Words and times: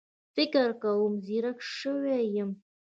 فکر 0.35 0.67
کوم 0.81 1.13
ځيرک 1.25 1.59
شوی 1.77 2.19
يم 2.35 2.49